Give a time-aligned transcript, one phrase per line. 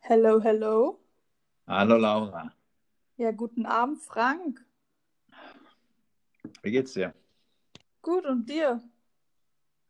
[0.00, 0.98] Hello, hello.
[1.66, 2.52] Hallo Laura,
[3.16, 4.64] Ja, guten Abend, Frank.
[6.62, 7.14] wie geht's dir?
[8.02, 8.82] Gut, und dir?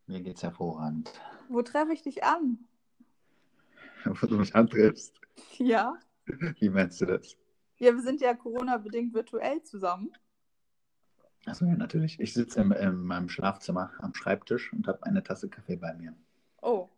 [0.07, 1.11] Mir geht's hervorragend.
[1.49, 2.69] Wo treffe ich dich an?
[4.05, 5.21] Wo du mich antriffst,
[5.59, 5.99] Ja.
[6.61, 7.37] wie meinst du das?
[7.79, 10.13] Ja, wir sind ja Corona-bedingt virtuell zusammen.
[11.47, 12.19] Achso, ja, natürlich.
[12.19, 16.15] Ich sitze in, in meinem Schlafzimmer am Schreibtisch und habe eine Tasse Kaffee bei mir.
[16.61, 16.89] Oh,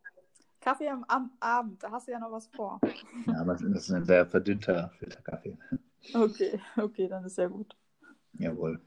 [0.61, 2.81] Kaffee am, am Abend, da hast du ja noch was vor.
[3.27, 5.57] Ja, aber das ist ein sehr verdünnter Filterkaffee.
[6.15, 7.77] Okay, okay, dann ist ja gut.
[8.33, 8.81] Jawohl.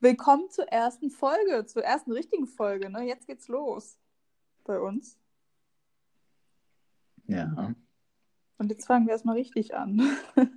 [0.00, 3.02] Willkommen zur ersten Folge, zur ersten richtigen Folge, ne?
[3.02, 3.98] Jetzt geht's los
[4.64, 5.18] bei uns.
[7.26, 7.74] Ja,
[8.58, 10.00] Und jetzt fangen wir erstmal richtig an.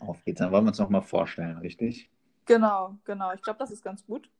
[0.00, 0.38] auf geht's.
[0.38, 2.10] Dann wollen wir uns nochmal vorstellen, richtig?
[2.46, 3.32] Genau, genau.
[3.32, 4.30] Ich glaube, das ist ganz gut.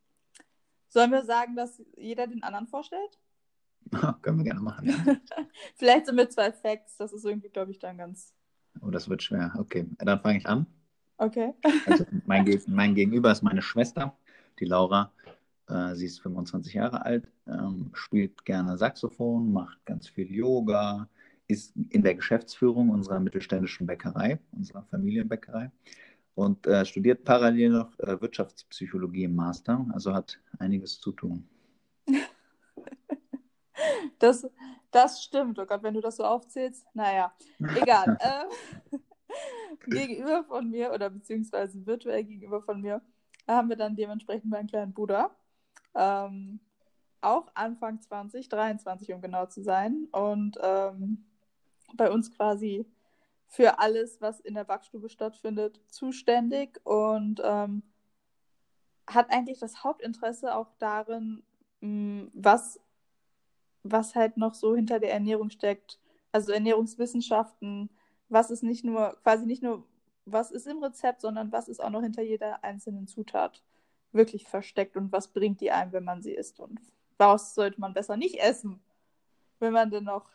[0.88, 3.18] Sollen wir sagen, dass jeder den anderen vorstellt?
[4.22, 4.88] Können wir gerne machen.
[4.88, 5.16] Ja.
[5.74, 6.96] Vielleicht so mit zwei Facts.
[6.96, 8.34] Das ist irgendwie, glaube ich, dann ganz.
[8.80, 9.52] Oh, das wird schwer.
[9.58, 10.66] Okay, dann fange ich an.
[11.18, 11.54] Okay.
[11.86, 14.16] Also mein, Ge mein Gegenüber ist meine Schwester,
[14.58, 15.12] die Laura.
[15.68, 21.08] Äh, sie ist 25 Jahre alt, ähm, spielt gerne Saxophon, macht ganz viel Yoga,
[21.48, 25.70] ist in der Geschäftsführung unserer mittelständischen Bäckerei, unserer Familienbäckerei
[26.34, 31.48] und äh, studiert parallel noch äh, Wirtschaftspsychologie im Master, also hat einiges zu tun.
[34.18, 34.48] Das,
[34.90, 35.58] das stimmt.
[35.58, 36.86] Oh Gott, wenn du das so aufzählst.
[36.94, 38.16] Naja, egal.
[38.92, 39.00] ähm,
[39.86, 43.02] gegenüber von mir oder beziehungsweise virtuell gegenüber von mir
[43.46, 45.36] haben wir dann dementsprechend meinen kleinen Bruder.
[45.94, 46.60] Ähm,
[47.20, 50.08] auch Anfang 20, 23 um genau zu sein.
[50.12, 51.24] Und ähm,
[51.94, 52.86] bei uns quasi
[53.46, 57.82] für alles, was in der Backstube stattfindet, zuständig und ähm,
[59.06, 61.42] hat eigentlich das Hauptinteresse auch darin,
[61.80, 62.80] mh, was,
[63.82, 65.98] was halt noch so hinter der Ernährung steckt.
[66.32, 67.90] Also Ernährungswissenschaften,
[68.28, 69.86] was ist nicht nur, quasi nicht nur,
[70.24, 73.62] was ist im Rezept, sondern was ist auch noch hinter jeder einzelnen Zutat
[74.12, 76.80] wirklich versteckt und was bringt die einem, wenn man sie isst und
[77.18, 78.80] was sollte man besser nicht essen,
[79.60, 80.30] wenn man denn noch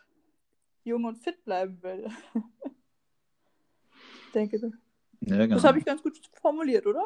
[0.84, 2.08] jung und fit bleiben will.
[4.34, 4.72] denke, das
[5.20, 5.62] Ja, genau.
[5.62, 7.04] habe ich ganz gut formuliert, oder?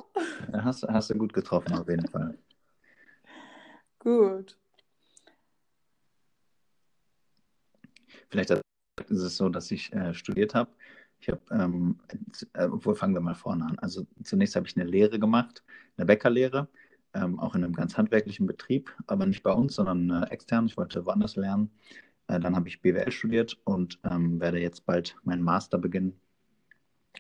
[0.53, 2.39] Ja, hast, hast du gut getroffen, auf jeden Fall.
[3.99, 4.57] Gut.
[8.29, 8.63] Vielleicht ist
[9.11, 10.71] es so, dass ich äh, studiert habe.
[11.19, 11.99] Ich habe, ähm,
[12.53, 13.79] äh, obwohl fangen wir mal vorne an.
[13.81, 15.65] Also zunächst habe ich eine Lehre gemacht,
[15.97, 16.69] eine Bäckerlehre,
[17.15, 20.67] ähm, auch in einem ganz handwerklichen Betrieb, aber nicht bei uns, sondern äh, extern.
[20.67, 21.71] Ich wollte woanders lernen.
[22.29, 26.19] Äh, dann habe ich BWL studiert und ähm, werde jetzt bald meinen Master beginnen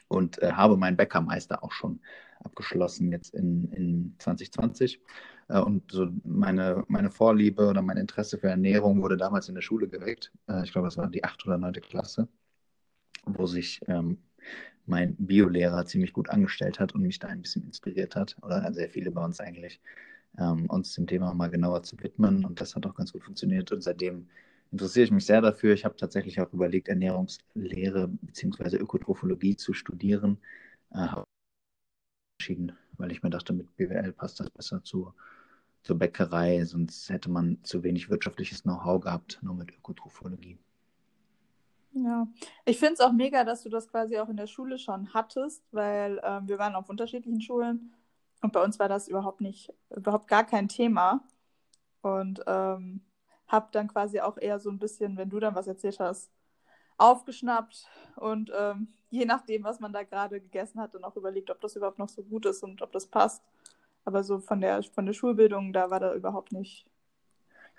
[0.09, 2.00] und äh, habe meinen Bäckermeister auch schon
[2.44, 5.00] abgeschlossen jetzt in, in 2020.
[5.49, 9.62] Äh, und so meine, meine Vorliebe oder mein Interesse für Ernährung wurde damals in der
[9.62, 10.33] Schule geweckt.
[10.49, 11.47] Äh, ich glaube, das war die 8.
[11.47, 11.73] oder 9.
[11.75, 12.28] Klasse,
[13.25, 14.19] wo sich ähm,
[14.87, 18.88] mein Biolehrer ziemlich gut angestellt hat und mich da ein bisschen inspiriert hat, oder sehr
[18.88, 19.81] viele bei uns eigentlich,
[20.38, 22.44] ähm, uns dem Thema mal genauer zu widmen.
[22.44, 23.73] Und das hat auch ganz gut funktioniert.
[23.73, 24.28] Und seitdem
[24.72, 25.75] interessiere ich mich sehr dafür.
[25.75, 28.77] Ich habe tatsächlich auch überlegt, Ernährungslehre bzw.
[28.77, 30.38] Ökotrophologie zu studieren.
[30.91, 31.09] Äh,
[32.38, 35.12] entschieden, weil ich mir dachte, mit BWL passt das besser zu,
[35.82, 40.59] zur Bäckerei, sonst hätte man zu wenig wirtschaftliches Know-how gehabt, nur mit Ökotrophologie.
[41.93, 42.28] Ja,
[42.66, 45.62] ich finde es auch mega, dass du das quasi auch in der Schule schon hattest,
[45.72, 47.94] weil ähm, wir waren auf unterschiedlichen Schulen
[48.43, 51.26] und bei uns war das überhaupt nicht, überhaupt gar kein Thema.
[52.03, 53.00] Und ähm,
[53.49, 56.31] habe dann quasi auch eher so ein bisschen, wenn du dann was erzählt hast,
[56.99, 61.61] aufgeschnappt und ähm, je nachdem, was man da gerade gegessen hat, dann auch überlegt, ob
[61.61, 63.43] das überhaupt noch so gut ist und ob das passt.
[64.05, 66.87] Aber so von der, von der Schulbildung, da war da überhaupt nicht,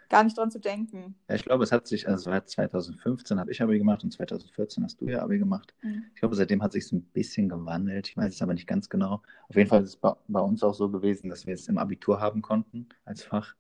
[0.10, 1.16] gar nicht dran zu denken.
[1.30, 4.84] Ja, ich glaube, es hat sich, also seit 2015 habe ich Abi gemacht und 2014
[4.84, 5.74] hast du ja Abi gemacht.
[5.82, 6.06] Mhm.
[6.14, 8.10] Ich glaube, seitdem hat sich es ein bisschen gewandelt.
[8.10, 9.22] Ich weiß es aber nicht ganz genau.
[9.48, 11.78] Auf jeden Fall ist es bei, bei uns auch so gewesen, dass wir es im
[11.78, 13.56] Abitur haben konnten als Fach.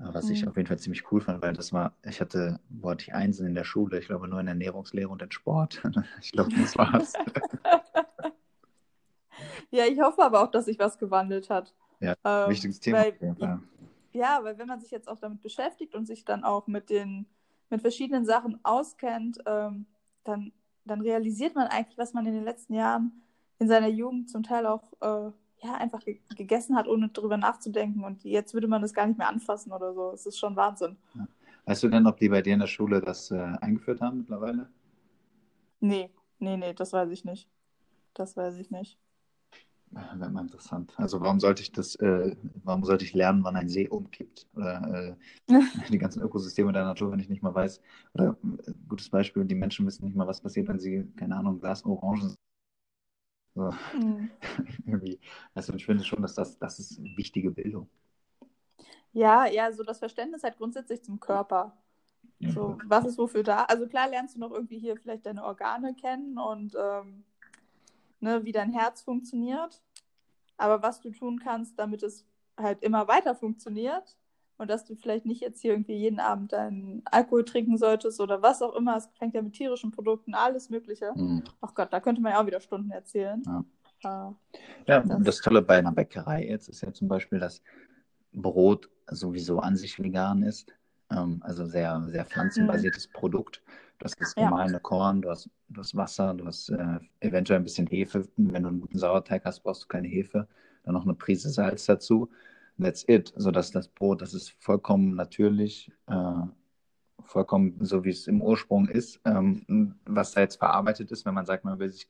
[0.00, 0.48] Was ich Mhm.
[0.48, 3.46] auf jeden Fall ziemlich cool fand, weil das war, ich hatte, wo hatte ich Einsen
[3.46, 3.98] in der Schule?
[3.98, 5.82] Ich glaube nur in Ernährungslehre und in Sport.
[6.22, 7.12] Ich glaube, das war's.
[9.70, 11.74] Ja, ich hoffe aber auch, dass sich was gewandelt hat.
[12.00, 12.98] Ja, Ähm, Wichtiges Thema.
[12.98, 13.58] weil-.
[14.12, 17.26] Ja, weil wenn man sich jetzt auch damit beschäftigt und sich dann auch mit den
[17.70, 19.84] mit verschiedenen Sachen auskennt, ähm,
[20.24, 20.52] dann,
[20.86, 23.22] dann realisiert man eigentlich, was man in den letzten Jahren
[23.58, 25.30] in seiner Jugend zum Teil auch äh,
[25.62, 28.04] ja, einfach ge gegessen hat, ohne drüber nachzudenken.
[28.04, 30.12] Und jetzt würde man das gar nicht mehr anfassen oder so.
[30.12, 30.96] Es ist schon Wahnsinn.
[31.66, 34.68] Weißt du denn, ob die bei dir in der Schule das äh, eingeführt haben mittlerweile?
[35.80, 37.48] Nee, nee, nee, das weiß ich nicht.
[38.14, 38.98] Das weiß ich nicht.
[39.90, 40.92] Wäre mal interessant.
[40.96, 44.46] Also warum sollte ich das, äh, warum sollte ich lernen, wann ein See umkippt?
[44.54, 45.16] Oder
[45.48, 45.48] äh,
[45.90, 47.80] die ganzen Ökosysteme der Natur, wenn ich nicht mal weiß.
[48.14, 51.60] Oder äh, gutes Beispiel, die Menschen wissen nicht mal, was passiert, wenn sie, keine Ahnung,
[51.60, 52.34] Glas Orangen.
[53.58, 53.74] So.
[53.92, 54.30] Mhm.
[55.54, 57.88] Also ich finde schon, dass das, das ist wichtige Bildung.
[59.12, 61.76] Ja, ja, so das Verständnis halt grundsätzlich zum Körper.
[62.38, 63.64] Ja, so, was ist wofür da?
[63.64, 67.24] Also klar lernst du noch irgendwie hier vielleicht deine Organe kennen und ähm,
[68.20, 69.82] ne, wie dein Herz funktioniert.
[70.56, 72.24] Aber was du tun kannst, damit es
[72.56, 74.16] halt immer weiter funktioniert
[74.58, 78.42] und dass du vielleicht nicht jetzt hier irgendwie jeden Abend deinen Alkohol trinken solltest oder
[78.42, 78.96] was auch immer.
[78.96, 81.12] Es fängt ja mit tierischen Produkten, alles Mögliche.
[81.14, 81.44] Mhm.
[81.60, 83.42] Ach Gott, da könnte man ja auch wieder Stunden erzählen.
[84.02, 84.34] Ja,
[84.86, 87.62] ja das, das Tolle bei einer Bäckerei jetzt ist ja zum Beispiel, dass
[88.32, 90.72] Brot sowieso an sich vegan ist.
[91.10, 93.12] Ähm, also sehr, sehr pflanzenbasiertes mhm.
[93.12, 93.62] Produkt.
[93.98, 94.78] Du hast das gemahlene ja.
[94.80, 98.28] Korn, du hast, du hast Wasser, du hast äh, eventuell ein bisschen Hefe.
[98.36, 100.46] Wenn du einen guten Sauerteig hast, brauchst du keine Hefe.
[100.84, 102.28] Dann noch eine Prise Salz dazu.
[102.78, 103.32] That's it.
[103.36, 106.42] Sodass das Brot, das ist vollkommen natürlich, äh,
[107.24, 109.20] vollkommen so, wie es im Ursprung ist.
[109.24, 112.08] Ähm, was da jetzt verarbeitet ist, wenn man sagt, man will sich,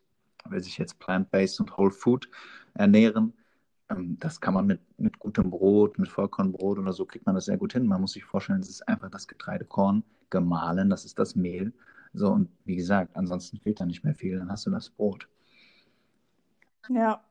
[0.48, 2.28] will sich jetzt plant-based und Whole Food
[2.74, 3.32] ernähren,
[3.90, 7.46] ähm, das kann man mit, mit gutem Brot, mit Vollkornbrot oder so, kriegt man das
[7.46, 7.86] sehr gut hin.
[7.86, 11.72] Man muss sich vorstellen, es ist einfach das Getreidekorn gemahlen, das ist das Mehl.
[12.12, 15.28] So, und wie gesagt, ansonsten fehlt da nicht mehr viel, dann hast du das Brot.
[16.88, 17.22] Ja.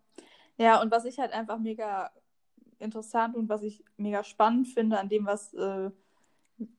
[0.58, 2.12] Ja, und was ich halt einfach mega
[2.80, 5.92] interessant und was ich mega spannend finde an dem, was äh,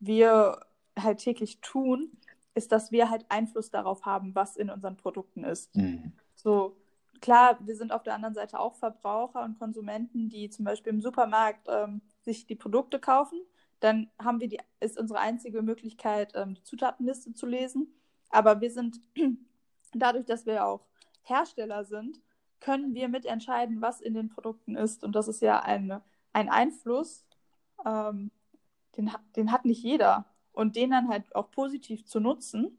[0.01, 0.61] wir
[0.99, 2.13] halt täglich tun,
[2.55, 5.75] ist, dass wir halt Einfluss darauf haben, was in unseren Produkten ist.
[5.77, 6.13] Mhm.
[6.35, 6.77] So,
[7.21, 11.01] klar, wir sind auf der anderen Seite auch Verbraucher und Konsumenten, die zum Beispiel im
[11.01, 13.41] Supermarkt ähm, sich die Produkte kaufen.
[13.81, 17.95] Dann haben wir die, ist unsere einzige Möglichkeit, ähm, die Zutatenliste zu lesen.
[18.31, 19.01] Aber wir sind,
[19.95, 20.85] dadurch, dass wir auch
[21.23, 22.21] Hersteller sind,
[22.61, 25.05] können wir mitentscheiden, was in den Produkten ist.
[25.05, 26.01] Und das ist ja ein,
[26.33, 27.25] ein Einfluss,
[27.87, 28.31] ähm,
[28.97, 30.25] den, den hat nicht jeder.
[30.53, 32.77] Und den dann halt auch positiv zu nutzen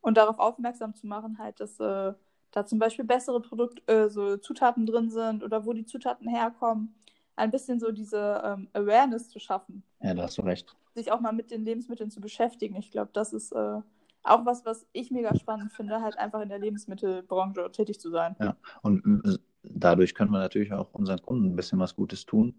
[0.00, 2.12] und darauf aufmerksam zu machen, halt, dass äh,
[2.52, 6.94] da zum Beispiel bessere Produkt, äh, so Zutaten drin sind oder wo die Zutaten herkommen,
[7.36, 9.82] ein bisschen so diese ähm, Awareness zu schaffen.
[10.00, 10.74] Ja, da hast du recht.
[10.94, 12.76] Sich auch mal mit den Lebensmitteln zu beschäftigen.
[12.76, 13.80] Ich glaube, das ist äh,
[14.22, 18.36] auch was, was ich mega spannend finde, halt einfach in der Lebensmittelbranche tätig zu sein.
[18.40, 22.54] Ja, und äh, dadurch können wir natürlich auch unseren Kunden ein bisschen was Gutes tun,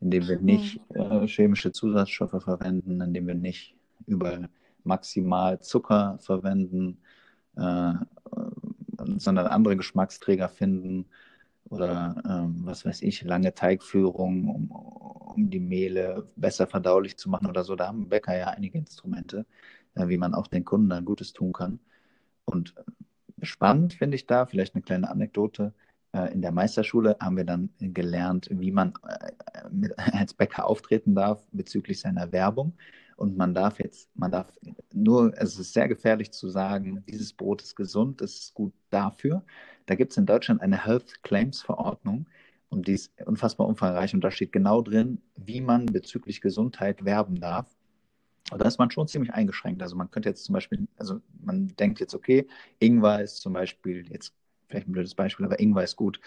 [0.00, 1.00] indem wir nicht mhm.
[1.00, 3.74] äh, chemische Zusatzstoffe verwenden, indem wir nicht
[4.06, 4.48] über
[4.84, 6.98] maximal Zucker verwenden,
[7.56, 7.92] äh,
[9.16, 11.06] sondern andere Geschmacksträger finden
[11.68, 17.46] oder ähm, was weiß ich, lange Teigführung, um, um die Mehle besser verdaulich zu machen
[17.46, 17.76] oder so.
[17.76, 19.44] Da haben Bäcker ja einige Instrumente, äh,
[20.06, 21.80] wie man auch den Kunden dann Gutes tun kann.
[22.44, 25.74] Und äh, spannend finde ich da, vielleicht eine kleine Anekdote.
[26.12, 31.46] Äh, in der Meisterschule haben wir dann gelernt, wie man äh, als Bäcker auftreten darf
[31.52, 32.74] bezüglich seiner Werbung.
[33.16, 34.46] Und man darf jetzt, man darf
[34.92, 39.44] nur, es ist sehr gefährlich zu sagen, dieses Brot ist gesund, das ist gut dafür.
[39.86, 42.28] Da gibt es in Deutschland eine Health Claims Verordnung
[42.68, 47.40] und die ist unfassbar umfangreich und da steht genau drin, wie man bezüglich Gesundheit werben
[47.40, 47.77] darf.
[48.50, 49.82] Und da ist man schon ziemlich eingeschränkt.
[49.82, 52.46] Also man könnte jetzt zum Beispiel, also man denkt jetzt, okay,
[52.78, 54.32] Ingwer ist zum Beispiel, jetzt
[54.68, 56.20] vielleicht ein blödes Beispiel, aber Ingwer ist gut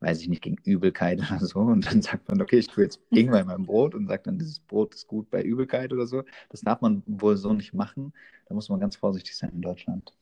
[0.00, 1.60] weiß ich nicht, gegen Übelkeit oder so.
[1.60, 4.38] Und dann sagt man, okay, ich tue jetzt Ingwer in meinem Brot und sagt dann,
[4.38, 6.22] dieses Brot ist gut bei Übelkeit oder so.
[6.48, 8.12] Das darf man wohl so nicht machen.
[8.48, 10.12] Da muss man ganz vorsichtig sein in Deutschland.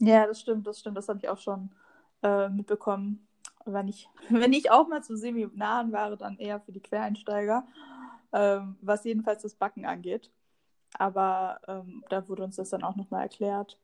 [0.00, 0.96] Ja, das stimmt, das stimmt.
[0.96, 1.70] Das habe ich auch schon
[2.22, 3.26] äh, mitbekommen.
[3.64, 7.66] Wenn ich, wenn ich auch mal zu Seminaren war, dann eher für die Quereinsteiger,
[8.34, 10.30] ähm, was jedenfalls das Backen angeht.
[10.98, 13.78] Aber ähm, da wurde uns das dann auch nochmal erklärt,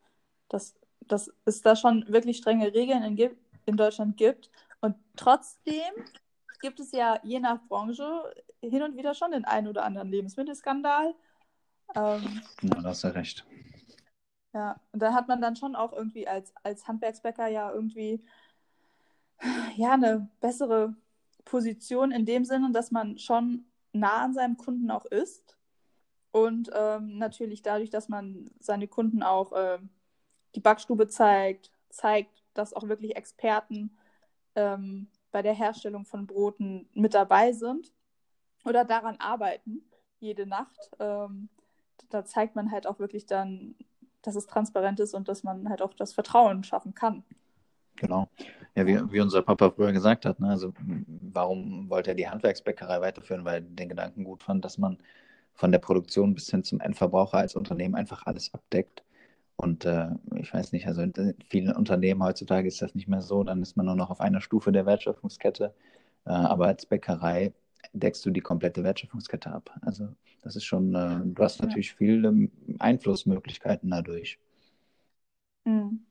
[0.49, 4.50] dass, dass es da schon wirklich strenge Regeln gibt, in Deutschland gibt.
[4.80, 5.92] Und trotzdem
[6.61, 11.14] gibt es ja je nach Branche hin und wieder schon den einen oder anderen Lebensmittelskandal.
[11.95, 13.47] Ähm, ja, da hast du recht.
[14.52, 18.25] Ja, und da hat man dann schon auch irgendwie als, als Handwerksbäcker ja irgendwie
[19.76, 20.95] ja eine bessere
[21.45, 25.56] Position in dem Sinne, dass man schon nah an seinem Kunden auch ist.
[26.32, 29.78] Und ähm, natürlich dadurch, dass man seine Kunden auch äh,
[30.54, 33.97] die Backstube zeigt, zeigt, dass auch wirklich Experten
[34.54, 37.92] ähm, bei der Herstellung von Broten mit dabei sind
[38.64, 39.82] oder daran arbeiten,
[40.18, 40.90] jede Nacht.
[40.99, 41.49] Ähm,
[42.09, 43.75] da zeigt man halt auch wirklich dann,
[44.23, 47.25] dass es transparent ist und dass man halt auch das Vertrauen schaffen kann.
[48.00, 48.28] Genau.
[48.75, 50.49] Ja, wie, wie unser Papa früher gesagt hat, ne?
[50.49, 50.73] also
[51.35, 53.45] warum wollte er die Handwerksbäckerei weiterführen?
[53.45, 54.99] Weil er den Gedanken gut fand, dass man
[55.54, 59.04] von der Produktion bis hin zum Endverbraucher als Unternehmen einfach alles abdeckt
[59.57, 61.14] Und äh, ich weiß nicht, also in
[61.49, 64.42] vielen Unternehmen heutzutage ist das nicht mehr so, dann ist man nur noch auf einer
[64.42, 65.75] Stufe der Wertschöpfungskette.
[66.26, 67.54] Äh, aber als Bäckerei
[67.95, 69.71] deckst du die komplette Wertschöpfungskette ab.
[69.83, 70.09] Also
[70.42, 74.38] das ist schon, äh, du hast natürlich viele Einflussmöglichkeiten dadurch.
[75.64, 76.04] Mhm.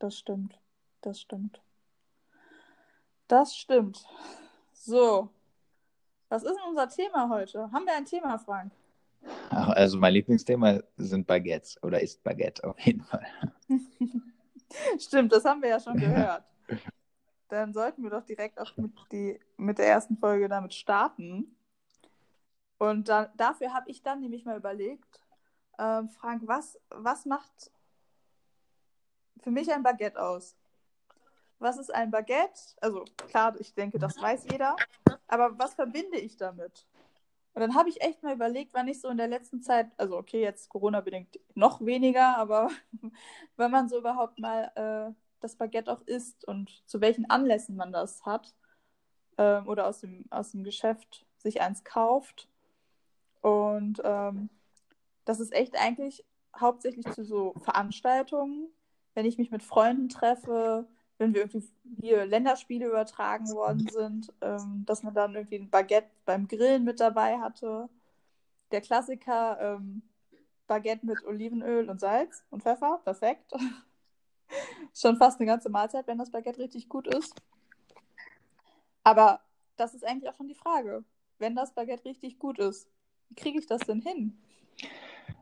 [0.00, 0.60] Das stimmt.
[1.04, 1.60] Das stimmt.
[3.28, 4.06] Das stimmt.
[4.72, 5.28] So.
[6.30, 7.70] Was ist denn unser Thema heute?
[7.70, 8.72] Haben wir ein Thema, Frank?
[9.50, 13.26] Also mein Lieblingsthema sind Baguettes oder ist Baguette auf jeden Fall.
[14.98, 16.44] Stimmt, das haben wir ja schon gehört.
[17.48, 21.54] Dann sollten wir doch direkt auch mit, die, mit der ersten Folge damit starten.
[22.78, 25.20] Und da, dafür habe ich dann nämlich mal überlegt,
[25.76, 27.70] äh, Frank, was, was macht
[29.42, 30.56] für mich ein Baguette aus?
[31.64, 32.60] Was ist ein Baguette?
[32.82, 34.76] Also klar, ich denke, das weiß jeder.
[35.26, 36.86] Aber was verbinde ich damit?
[37.54, 40.18] Und dann habe ich echt mal überlegt, wann ich so in der letzten Zeit, also
[40.18, 42.68] okay, jetzt Corona-bedingt noch weniger, aber
[43.56, 47.92] wenn man so überhaupt mal äh, das Baguette auch isst und zu welchen Anlässen man
[47.92, 48.54] das hat
[49.38, 52.46] äh, oder aus dem, aus dem Geschäft sich eins kauft.
[53.40, 54.50] Und ähm,
[55.24, 58.68] das ist echt eigentlich hauptsächlich zu so Veranstaltungen,
[59.14, 60.86] wenn ich mich mit Freunden treffe,
[61.18, 61.68] wenn wir irgendwie
[62.00, 67.00] hier Länderspiele übertragen worden sind, ähm, dass man dann irgendwie ein Baguette beim Grillen mit
[67.00, 67.88] dabei hatte.
[68.72, 70.02] Der Klassiker ähm,
[70.66, 73.52] Baguette mit Olivenöl und Salz und Pfeffer, perfekt.
[74.94, 77.34] Schon fast eine ganze Mahlzeit, wenn das Baguette richtig gut ist.
[79.02, 79.40] Aber
[79.76, 81.04] das ist eigentlich auch schon die Frage.
[81.38, 82.88] Wenn das Baguette richtig gut ist,
[83.28, 84.38] wie kriege ich das denn hin?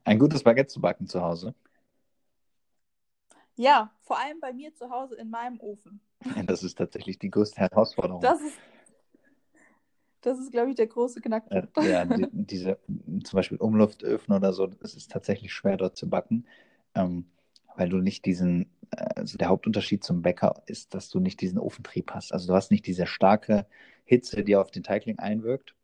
[0.04, 1.54] Ein gutes Baguette zu backen zu Hause.
[3.56, 6.00] Ja, vor allem bei mir zu Hause in meinem Ofen.
[6.46, 8.20] Das ist tatsächlich die größte Herausforderung.
[8.20, 8.56] Das ist,
[10.20, 11.76] das ist glaube ich, der große Knackpunkt.
[11.76, 12.78] Äh, ja, die, diese
[13.24, 16.46] zum Beispiel Umluftöfen oder so, es ist tatsächlich schwer dort zu backen,
[16.94, 17.26] ähm,
[17.76, 22.12] weil du nicht diesen, also der Hauptunterschied zum Bäcker ist, dass du nicht diesen Ofentrieb
[22.12, 22.32] hast.
[22.32, 23.66] Also du hast nicht diese starke
[24.04, 25.74] Hitze, die auf den Teigling einwirkt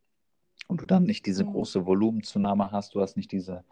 [0.69, 1.53] und du dann nicht diese mhm.
[1.53, 3.65] große Volumenzunahme hast, du hast nicht diese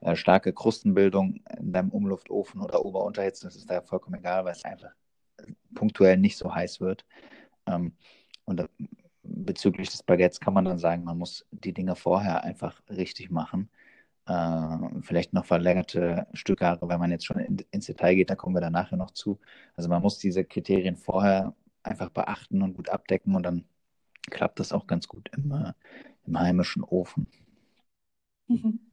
[0.00, 4.64] äh, starke Krustenbildung in deinem Umluftofen oder Ober-Unterhitze, das ist da vollkommen egal, weil es
[4.64, 4.92] einfach
[5.74, 7.04] punktuell nicht so heiß wird.
[7.66, 7.92] Ähm,
[8.44, 8.68] und
[9.22, 13.70] bezüglich des Baguettes kann man dann sagen, man muss die Dinge vorher einfach richtig machen.
[14.26, 18.54] Äh, vielleicht noch verlängerte Stückhaare, wenn man jetzt schon in, ins Detail geht, da kommen
[18.56, 19.38] wir dann nachher noch zu.
[19.76, 23.64] Also man muss diese Kriterien vorher einfach beachten und gut abdecken und dann
[24.30, 25.72] klappt das auch ganz gut im, äh,
[26.26, 27.26] im heimischen Ofen.
[28.48, 28.87] Mhm.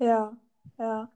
[0.00, 0.36] Ja,
[0.78, 1.10] ja.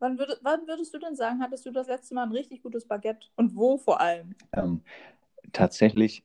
[0.00, 2.86] Wann, würd, wann würdest du denn sagen, hattest du das letzte Mal ein richtig gutes
[2.86, 3.28] Baguette?
[3.36, 4.34] Und wo vor allem?
[4.52, 4.82] Ähm,
[5.52, 6.24] tatsächlich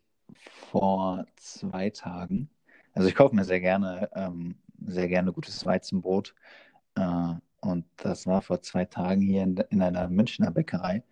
[0.71, 2.49] vor zwei Tagen.
[2.93, 6.35] Also ich kaufe mir sehr gerne, ähm, sehr gerne gutes Weizenbrot.
[6.95, 11.03] Äh, und das war vor zwei Tagen hier in, in einer Münchner Bäckerei.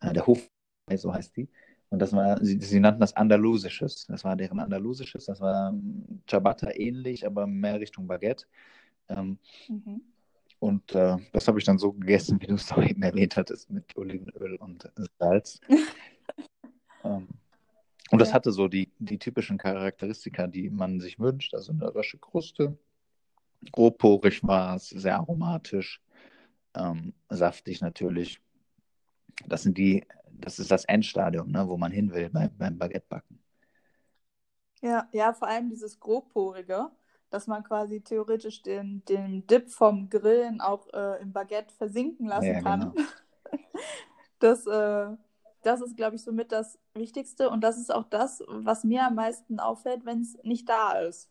[0.00, 0.50] Äh, der Hof,
[0.94, 1.48] so heißt die.
[1.90, 4.06] Und das war, sie, sie, nannten das Andalusisches.
[4.06, 5.26] Das war deren Andalusisches.
[5.26, 8.46] Das war ähm, Ciabatta ähnlich, aber mehr Richtung Baguette.
[9.08, 10.00] Ähm, mhm.
[10.62, 13.68] Und äh, das habe ich dann so gegessen, wie du es auch eben erwähnt hattest,
[13.68, 14.88] mit Olivenöl und
[15.18, 15.60] Salz.
[17.04, 17.26] ähm,
[18.12, 21.52] und das hatte so die, die typischen Charakteristika, die man sich wünscht.
[21.52, 22.78] Also eine rasche Kruste,
[23.72, 26.00] grobporig war es, sehr aromatisch,
[26.74, 28.40] ähm, saftig natürlich.
[29.48, 33.40] Das sind die, das ist das Endstadium, ne, wo man hin will bei, beim Baguettebacken.
[34.80, 36.88] Ja, ja, vor allem dieses grobporige
[37.32, 42.46] dass man quasi theoretisch den, den Dip vom Grillen auch äh, im Baguette versinken lassen
[42.46, 42.92] ja, kann.
[42.94, 43.08] Genau.
[44.38, 45.06] Das, äh,
[45.62, 49.14] das ist, glaube ich, somit das Wichtigste und das ist auch das, was mir am
[49.14, 51.30] meisten auffällt, wenn es nicht da ist.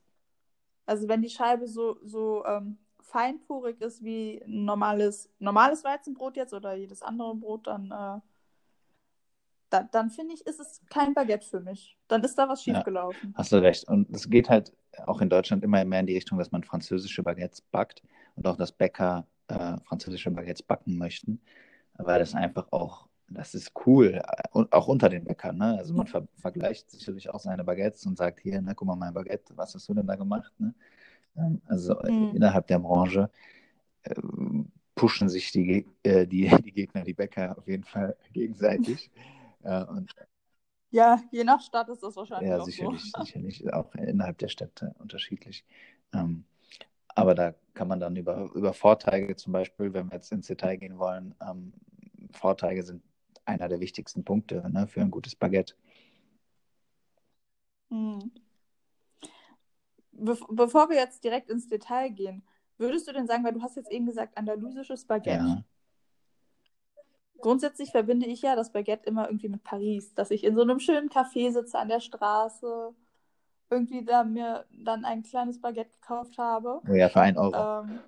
[0.85, 6.53] Also wenn die Scheibe so, so ähm, feinporig ist wie ein normales, normales Weizenbrot jetzt
[6.53, 8.21] oder jedes andere Brot, dann äh,
[9.71, 11.97] da, dann finde ich, ist es kein Baguette für mich.
[12.07, 13.31] Dann ist da was schiefgelaufen.
[13.31, 13.87] Ja, hast du recht.
[13.89, 14.73] Und es geht halt
[15.05, 18.03] auch in Deutschland immer mehr in die Richtung, dass man französische Baguettes backt
[18.35, 21.41] und auch dass Bäcker äh, französische Baguettes backen möchten,
[21.97, 24.21] weil das einfach auch, das ist cool,
[24.51, 25.57] und auch unter den Bäckern.
[25.57, 25.77] Ne?
[25.77, 29.13] Also man ver vergleicht sicherlich auch seine Baguettes und sagt, hier, ne, guck mal, mein
[29.13, 30.51] Baguette, was hast du denn da gemacht?
[30.59, 30.73] Ne?
[31.37, 32.35] Ähm, also mhm.
[32.35, 33.29] innerhalb der Branche
[34.03, 34.15] äh,
[34.95, 39.09] pushen sich die, äh, die, die Gegner, die Bäcker auf jeden Fall gegenseitig.
[39.63, 40.13] Ja, und,
[40.91, 43.21] ja, je nach Stadt ist das wahrscheinlich ja, auch sicherlich, so.
[43.23, 45.65] sicherlich auch innerhalb der Städte unterschiedlich.
[46.13, 46.45] Ähm,
[47.15, 50.77] aber da kann man dann über, über Vorteile zum Beispiel, wenn wir jetzt ins Detail
[50.77, 51.73] gehen wollen, ähm,
[52.31, 53.03] Vorteile sind
[53.45, 55.75] einer der wichtigsten Punkte ne, für ein gutes Baguette.
[57.89, 58.31] Hm.
[60.11, 62.43] Be bevor wir jetzt direkt ins Detail gehen,
[62.77, 65.43] würdest du denn sagen, weil du hast jetzt eben gesagt, andalusisches Baguette.
[65.43, 65.63] Ja.
[67.41, 70.79] Grundsätzlich verbinde ich ja das Baguette immer irgendwie mit Paris, dass ich in so einem
[70.79, 72.93] schönen Café sitze an der Straße,
[73.69, 76.81] irgendwie da mir dann ein kleines Baguette gekauft habe.
[76.87, 77.83] Oh ja, für einen Euro.
[77.83, 77.99] Ähm,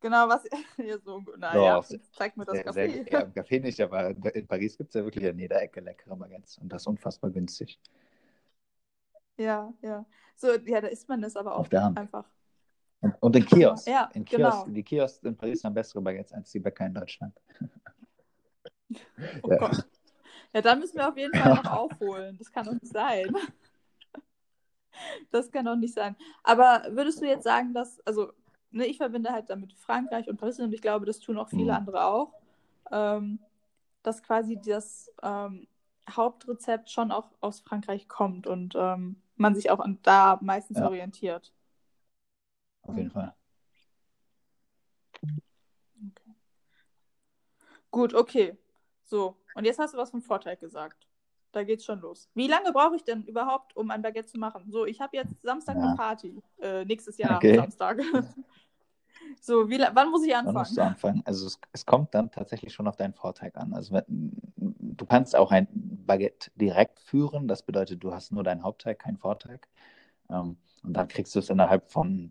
[0.00, 0.44] genau, was
[0.78, 2.72] ja, so, naja, ja, zeig mir das sehr, Café.
[2.74, 5.80] Sehr, ja, im Café nicht, aber in Paris gibt es ja wirklich an jeder Ecke
[5.80, 7.78] leckere Baguettes und das unfassbar günstig.
[9.36, 10.04] Ja, ja.
[10.36, 12.24] So, ja, da isst man das aber auch einfach.
[13.00, 13.88] Und, und in Kiosk.
[13.88, 14.74] Ja, in Kiosk, genau.
[14.74, 17.34] Die Kiosks in Paris haben bessere Baguettes als die Bäcker in Deutschland.
[19.42, 19.56] Oh ja.
[19.56, 19.86] Gott.
[20.52, 22.36] Ja, da müssen wir auf jeden Fall noch aufholen.
[22.38, 23.32] Das kann doch nicht sein.
[25.30, 26.16] Das kann doch nicht sein.
[26.42, 28.32] Aber würdest du jetzt sagen, dass, also,
[28.70, 31.64] ne, ich verbinde halt damit Frankreich und Paris und ich glaube, das tun auch viele
[31.64, 31.78] mhm.
[31.78, 32.34] andere auch,
[32.90, 33.38] ähm,
[34.02, 35.68] dass quasi das ähm,
[36.08, 40.86] Hauptrezept schon auch aus Frankreich kommt und ähm, man sich auch an, da meistens ja.
[40.86, 41.52] orientiert.
[42.82, 43.34] Auf jeden Fall.
[45.22, 46.34] Okay.
[47.90, 48.56] Gut, okay.
[49.04, 51.06] So, und jetzt hast du was vom Vorteig gesagt.
[51.52, 52.28] Da geht's schon los.
[52.34, 54.70] Wie lange brauche ich denn überhaupt, um ein Baguette zu machen?
[54.70, 55.82] So, ich habe jetzt Samstag ja.
[55.82, 56.40] eine Party.
[56.60, 57.56] Äh, nächstes Jahr okay.
[57.56, 57.98] Samstag.
[59.40, 60.54] so, wie, wann muss ich anfangen?
[60.54, 61.22] Wann musst du anfangen?
[61.24, 63.74] Also es, es, kommt dann tatsächlich schon auf deinen Vorteig an.
[63.74, 64.00] Also
[64.56, 67.48] du kannst auch ein Baguette direkt führen.
[67.48, 69.66] Das bedeutet, du hast nur deinen Hauptteig, keinen Vorteig.
[70.28, 72.30] Ähm, und dann kriegst du es innerhalb von,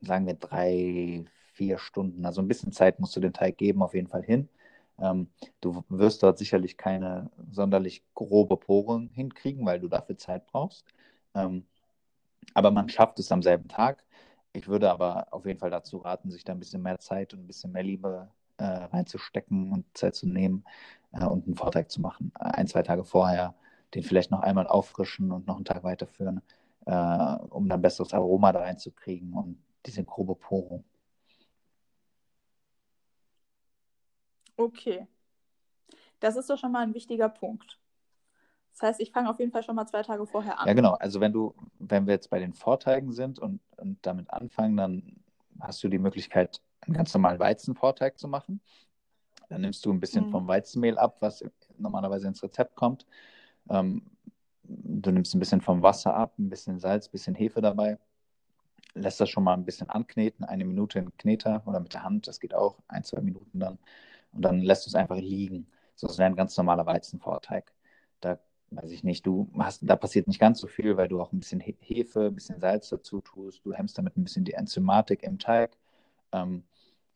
[0.00, 2.24] sagen wir, drei, vier Stunden.
[2.26, 4.48] Also ein bisschen Zeit musst du den Teig geben, auf jeden Fall hin.
[5.00, 5.28] Ähm,
[5.60, 10.84] du wirst dort sicherlich keine sonderlich grobe Poren hinkriegen, weil du dafür Zeit brauchst.
[11.34, 11.66] Ähm,
[12.54, 14.04] aber man schafft es am selben Tag.
[14.52, 17.40] Ich würde aber auf jeden Fall dazu raten, sich da ein bisschen mehr Zeit und
[17.40, 18.28] ein bisschen mehr Liebe
[18.58, 20.64] äh, reinzustecken und Zeit zu nehmen
[21.12, 22.32] äh, und einen Vorteig zu machen.
[22.34, 23.54] Ein, zwei Tage vorher
[23.94, 26.42] den vielleicht noch einmal auffrischen und noch einen Tag weiterführen,
[26.86, 30.84] äh, um dann besseres Aroma da reinzukriegen und diese grobe Porung.
[34.56, 35.06] Okay.
[36.20, 37.78] Das ist doch schon mal ein wichtiger Punkt.
[38.72, 40.66] Das heißt, ich fange auf jeden Fall schon mal zwei Tage vorher an.
[40.66, 40.94] Ja, genau.
[40.94, 45.16] Also wenn du, wenn wir jetzt bei den Vorteigen sind und, und damit anfangen, dann
[45.60, 48.60] hast du die Möglichkeit, einen ganz normalen Weizenvorteig zu machen.
[49.48, 50.30] Dann nimmst du ein bisschen mhm.
[50.30, 51.44] vom Weizenmehl ab, was
[51.76, 53.06] normalerweise ins Rezept kommt.
[53.68, 54.02] Ähm,
[54.62, 57.98] du nimmst ein bisschen vom Wasser ab, ein bisschen Salz, ein bisschen Hefe dabei.
[58.94, 62.26] Lässt das schon mal ein bisschen ankneten, eine Minute im Kneter oder mit der Hand,
[62.26, 63.78] das geht auch, ein, zwei Minuten dann
[64.32, 65.66] und dann lässt du es einfach liegen.
[65.94, 67.72] So, das wäre ein ganz normaler Weizenvorteig.
[68.20, 68.38] Da
[68.70, 71.40] weiß ich nicht, du hast, da passiert nicht ganz so viel, weil du auch ein
[71.40, 73.64] bisschen Hefe, ein bisschen Salz dazu tust.
[73.64, 75.76] Du hemmst damit ein bisschen die Enzymatik im Teig.
[76.32, 76.64] Ähm,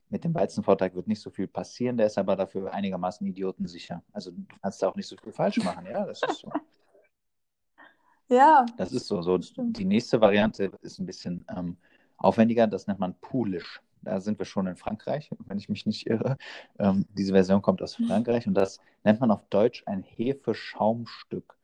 [0.09, 4.03] mit dem Weizenvorteig wird nicht so viel passieren, der ist aber dafür einigermaßen idiotensicher.
[4.13, 6.53] Also du kannst da auch nicht so viel falsch machen, ja, das ist so.
[8.33, 8.65] Ja.
[8.79, 9.21] Das ist so.
[9.21, 11.77] so die nächste Variante ist ein bisschen ähm,
[12.17, 13.81] aufwendiger, das nennt man Poolish.
[14.01, 16.39] Da sind wir schon in Frankreich, wenn ich mich nicht irre.
[16.79, 17.95] Ähm, diese Version kommt aus.
[18.09, 21.57] Frankreich und das nennt man auf Deutsch ein Hefeschaumstück.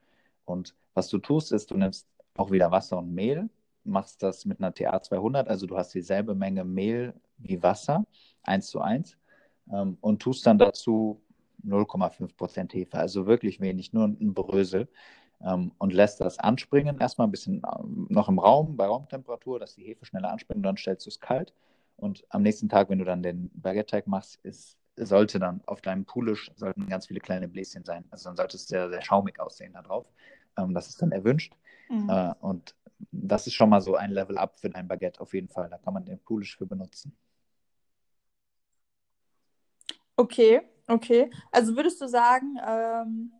[0.45, 3.49] Und was du tust, ist, du nimmst auch wieder Wasser und Mehl,
[3.85, 8.05] machst das mit einer TA 200, also du hast dieselbe Menge Mehl wie Wasser,
[8.43, 9.17] 1 zu 1,
[9.73, 11.21] ähm, und tust dann dazu
[11.67, 14.89] 0,5% Hefe, also wirklich wenig, nur ein Brösel.
[15.45, 19.75] Ähm, und lässt das anspringen, erstmal ein bisschen ähm, noch im Raum, bei Raumtemperatur, dass
[19.75, 21.53] die Hefe schneller anspringt, und dann stellst du es kalt
[21.99, 26.05] und am nächsten Tag, wenn du dann den Baguette-Teig machst, ist, sollte dann auf deinem
[26.05, 28.05] Poolish sollten ganz viele kleine Bläschen sein.
[28.11, 30.07] Also dann sollte es sehr, sehr schaumig aussehen da drauf.
[30.57, 31.55] Ähm, das ist dann erwünscht.
[31.89, 32.09] Mhm.
[32.09, 32.77] Äh, und
[33.11, 35.69] das ist schon mal so ein Level up für dein Baguette auf jeden Fall.
[35.69, 37.17] Da kann man den Poolish für benutzen.
[40.17, 41.31] Okay, okay.
[41.51, 43.33] Also würdest du sagen, ähm,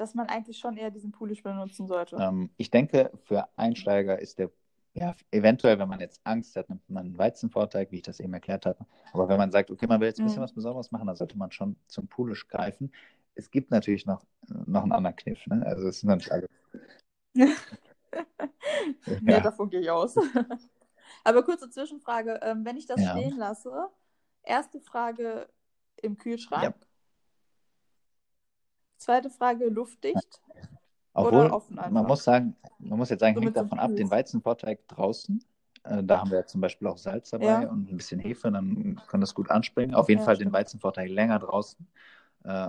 [0.00, 2.16] dass man eigentlich schon eher diesen Poolish benutzen sollte?
[2.16, 4.50] Ähm, ich denke, für Einsteiger ist der
[4.92, 8.34] ja, eventuell, wenn man jetzt Angst hat, nimmt man einen Weizenvorteig, wie ich das eben
[8.34, 8.84] erklärt habe.
[9.12, 10.44] Aber wenn man sagt, okay, man will jetzt ein bisschen mhm.
[10.44, 12.90] was Besonderes machen, dann sollte man schon zum Poolish greifen.
[13.36, 15.46] Es gibt natürlich noch, noch einen anderen Kniff.
[15.46, 15.64] Ne?
[15.64, 16.48] Also es sind noch nicht alle.
[17.34, 17.46] ja.
[19.22, 20.16] ja, davon gehe ich aus.
[21.24, 23.10] Aber kurze Zwischenfrage, ähm, wenn ich das ja.
[23.10, 23.90] stehen lasse,
[24.42, 25.48] erste Frage
[26.02, 26.64] im Kühlschrank.
[26.64, 26.89] Ja.
[29.00, 30.42] Zweite Frage luftdicht.
[31.14, 31.50] Obwohl,
[31.90, 35.42] man muss sagen, man muss jetzt sagen, so hängt davon ab, den Weizenvorteig draußen.
[35.84, 37.68] Äh, da haben wir zum Beispiel auch Salz dabei ja.
[37.68, 39.94] und ein bisschen Hefe, dann kann das gut anspringen.
[39.94, 40.50] Auf jeden ja, Fall stimmt.
[40.50, 41.86] den Weizenvorteig länger draußen.
[42.44, 42.68] Äh,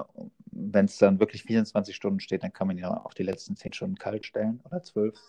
[0.51, 3.73] Wenn es dann wirklich 24 Stunden steht, dann kann man ihn auch die letzten 10
[3.73, 5.19] Stunden kalt stellen oder 12.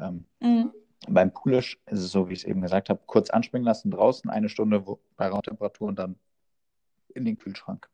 [0.00, 0.72] Ähm, mhm.
[1.08, 4.28] Beim Poolish ist es so, wie ich es eben gesagt habe, kurz anspringen lassen draußen,
[4.28, 4.84] eine Stunde
[5.16, 6.16] bei Raumtemperatur und dann
[7.14, 7.88] in den Kühlschrank.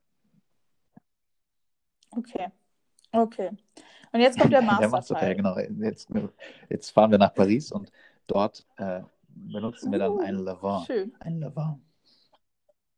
[2.11, 2.49] Okay.
[3.13, 3.51] Okay.
[4.13, 4.81] Und jetzt kommt der Master.
[4.81, 5.59] der Masterteil, genau.
[5.59, 6.09] Jetzt,
[6.69, 7.91] jetzt, fahren wir nach Paris und
[8.27, 10.85] dort äh, benutzen wir dann uh, ein Levain.
[10.87, 11.17] Schön.
[11.21, 11.83] Ein Levain.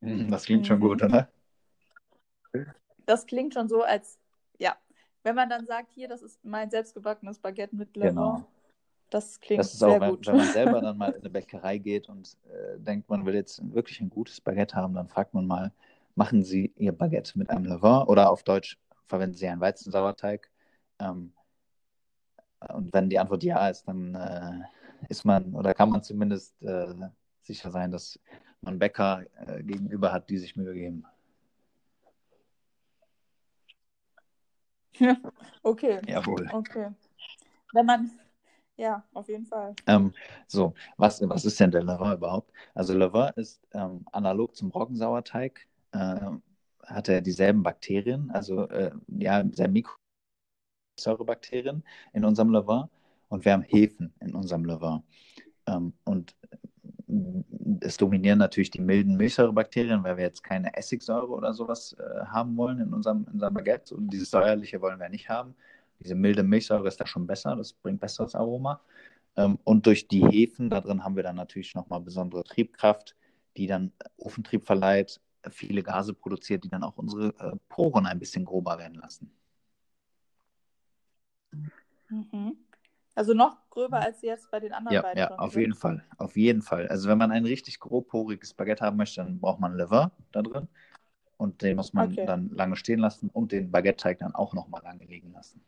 [0.00, 0.66] Hm, das klingt mhm.
[0.66, 1.28] schon gut, oder?
[3.06, 4.18] das klingt schon so, als,
[4.58, 4.76] ja,
[5.22, 8.44] wenn man dann sagt, hier, das ist mein selbstgebackenes Baguette mit Levain, Genau.
[9.10, 10.26] das klingt Das ist sehr auch, wenn, gut.
[10.26, 13.62] wenn man selber dann mal in eine Bäckerei geht und äh, denkt, man will jetzt
[13.74, 15.72] wirklich ein gutes Baguette haben, dann fragt man mal,
[16.14, 18.78] machen Sie Ihr Baguette mit einem Levain oder auf Deutsch
[19.10, 20.48] verwenden Sie einen Weizensauerteig?
[20.98, 21.32] Ähm,
[22.72, 24.60] und wenn die Antwort ja ist, dann äh,
[25.08, 26.94] ist man oder kann man zumindest äh,
[27.42, 28.18] sicher sein, dass
[28.62, 31.04] man Bäcker äh, gegenüber hat, die sich Mühe geben.
[35.62, 36.48] Okay, Jawohl.
[36.52, 36.88] okay.
[37.72, 38.10] Wenn man,
[38.76, 39.74] ja, auf jeden Fall.
[39.86, 40.12] Ähm,
[40.46, 42.52] so, was, was ist denn der Levain überhaupt?
[42.74, 46.30] Also Levain ist ähm, analog zum Roggensauerteig, äh,
[46.86, 49.68] hat er dieselben Bakterien, also äh, ja, sehr
[50.98, 52.88] Mikrosäurebakterien in unserem Levain
[53.28, 55.02] und wir haben Hefen in unserem Levain.
[55.66, 56.34] Ähm, und
[57.80, 62.56] es dominieren natürlich die milden Milchsäurebakterien, weil wir jetzt keine Essigsäure oder sowas äh, haben
[62.56, 63.94] wollen in unserem, in unserem Baguette.
[63.94, 65.54] Und dieses säuerliche wollen wir nicht haben.
[66.00, 68.80] Diese milde Milchsäure ist da schon besser, das bringt besseres Aroma.
[69.36, 73.16] Ähm, und durch die Hefen da drin haben wir dann natürlich nochmal besondere Triebkraft,
[73.56, 78.44] die dann Ofentrieb verleiht, viele Gase produziert, die dann auch unsere äh, Poren ein bisschen
[78.44, 79.30] grober werden lassen.
[82.08, 82.56] Mhm.
[83.14, 86.04] Also noch gröber als jetzt bei den anderen Ja, beiden ja, auf jeden Fall.
[86.16, 86.88] Auf jeden Fall.
[86.88, 90.68] Also wenn man ein richtig grobporiges Baguette haben möchte, dann braucht man Levain da drin.
[91.36, 92.26] Und den muss man Okay.
[92.26, 95.62] dann lange stehen lassen und den Baguette-Teig dann auch nochmal lange liegen lassen.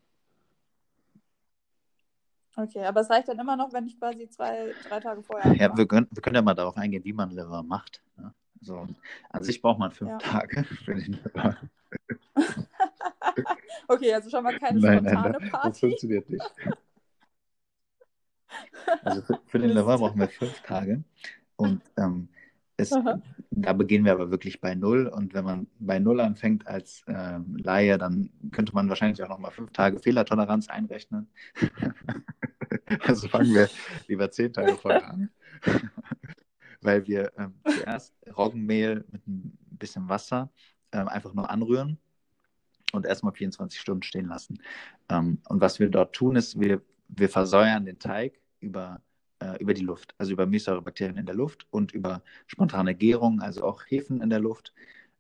[2.55, 5.75] Okay, aber es reicht dann immer noch, wenn ich quasi zwei, drei Tage vorher Ja,
[5.77, 8.03] wir können, wir können ja mal darauf eingehen, wie man Levain macht.
[8.19, 8.35] Ne?
[8.63, 8.87] Also,
[9.31, 10.19] an sich braucht man fünf Ja.
[10.19, 11.57] Tage für den Levain.
[13.89, 15.81] Okay, also schon mal keine Nein, nein, spontane nein, das Party.
[15.81, 16.51] funktioniert nicht.
[19.03, 19.71] Also für, für den.
[19.71, 21.03] Levain brauchen wir fünf Tage.
[21.57, 22.29] Und ähm,
[22.77, 22.91] es,
[23.51, 25.07] da beginnen wir aber wirklich bei Null.
[25.09, 29.51] Und wenn man bei Null anfängt als ähm, Laie, dann könnte man wahrscheinlich auch nochmal
[29.51, 31.29] fünf Tage Fehlertoleranz einrechnen.
[33.01, 33.69] also fangen wir
[34.09, 35.31] lieber zehn Tage vorher an.
[36.83, 40.51] Weil wir ähm, zuerst Roggenmehl mit ein bisschen Wasser
[40.93, 41.99] ähm, einfach nur anrühren
[42.93, 44.61] und erstmal 24 Stunden stehen lassen.
[45.09, 49.01] Ähm, und was wir dort tun, ist, wir, wir versäuern den Teig über,
[49.41, 53.65] äh, über die Luft, also über Milchsäurebakterien in der Luft und über spontane Gärung, also
[53.65, 54.73] auch Hefen in der Luft.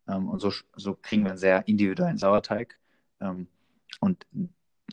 [0.09, 2.79] Ähm, und so, so kriegen wir einen sehr individuellen Sauerteig.
[3.20, 3.46] Ähm,
[4.01, 4.27] und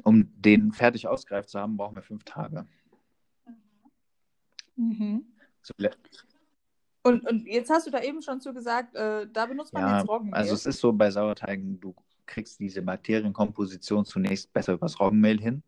[0.04, 2.66] um den fertig ausgereift zu haben, brauchen wir fünf Tage.
[4.78, 5.26] Mhm.
[5.62, 5.92] So, le-
[7.04, 10.00] Und, und jetzt hast du da eben schon zu gesagt, äh, da benutzt man Ja,
[10.00, 10.36] jetzt Roggenmehl.
[10.36, 15.64] also es ist so bei Sauerteigen, du kriegst diese Bakterienkomposition zunächst besser übers Roggenmehl hin.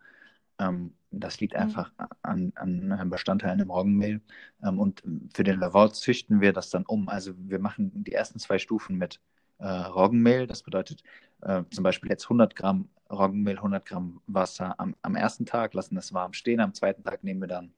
[0.59, 1.59] Ähm, das liegt Mhm.
[1.61, 1.91] einfach
[2.21, 4.21] an, an Bestandteilen im Roggenmehl.
[4.63, 7.09] Ähm, und für den Lavaux züchten wir das dann um.
[7.09, 9.19] Also wir machen die ersten zwei Stufen mit
[9.59, 10.47] äh, Roggenmehl.
[10.47, 11.03] Das bedeutet
[11.41, 15.97] äh, zum Beispiel jetzt 100 Gramm Roggenmehl, 100 Gramm Wasser am, am ersten Tag, lassen
[15.97, 16.59] es warm stehen.
[16.59, 17.73] Am zweiten Tag nehmen wir dann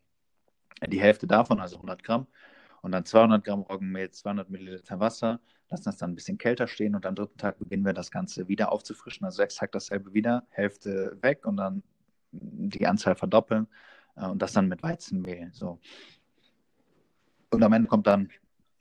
[0.87, 2.27] die Hälfte davon, also 100 Gramm.
[2.83, 6.95] Und dann 200 Gramm Roggenmehl, 200 Milliliter Wasser, lassen das dann ein bisschen kälter stehen
[6.95, 9.23] und am dritten Tag beginnen wir das Ganze wieder aufzufrischen.
[9.25, 11.81] Also exakt dasselbe wieder, Hälfte weg und dann
[12.33, 13.67] die Anzahl verdoppeln
[14.17, 15.49] äh, und das dann mit Weizenmehl.
[15.53, 15.79] So.
[17.51, 18.29] Und am Ende kommt dann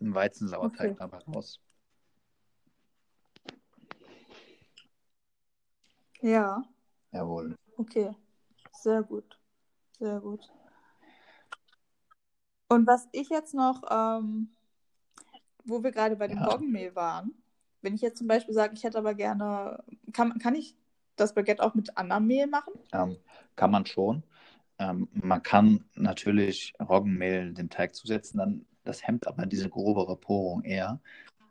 [0.01, 0.97] ein Weizensauerteig Okay.
[0.99, 1.61] dabei raus.
[6.21, 6.65] Ja,
[7.13, 7.55] Jawohl.
[7.77, 8.17] okay.
[8.73, 9.39] Sehr gut.
[10.01, 10.53] Sehr gut.
[12.73, 14.49] Und was ich jetzt noch, ähm,
[15.65, 16.47] wo wir gerade bei dem Ja.
[16.47, 17.35] Roggenmehl waren,
[17.83, 19.83] wenn ich jetzt zum Beispiel sage, ich hätte aber gerne,
[20.13, 20.75] kann, kann ich
[21.17, 22.73] das Baguette auch mit anderem Mehl machen?
[22.93, 23.17] Ähm,
[23.57, 24.23] kann man schon.
[24.79, 30.65] Ähm, man kann natürlich Roggenmehl dem Teig zusetzen, dann das hemmt aber diese grobere Porung
[30.65, 31.01] eher.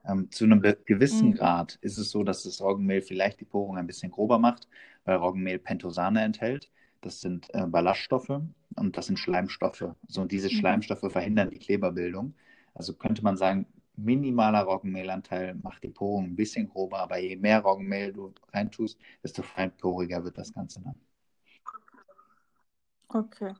[0.05, 1.35] Ähm, zu einem gewissen Mhm.
[1.35, 4.67] Grad ist es so, dass das Roggenmehl vielleicht die Porung ein bisschen grober macht,
[5.05, 6.69] weil Roggenmehl Pentosane enthält.
[7.01, 8.29] Das sind äh, Ballaststoffe
[8.75, 9.85] und das sind Schleimstoffe.
[10.07, 10.57] So, und diese Mhm.
[10.57, 12.35] Schleimstoffe verhindern die Kleberbildung.
[12.73, 17.61] Also könnte man sagen, minimaler Roggenmehlanteil macht die Porung ein bisschen grober, aber je mehr
[17.61, 20.95] Roggenmehl du reintust, desto feinporiger wird das Ganze dann.
[23.13, 23.53] Okay.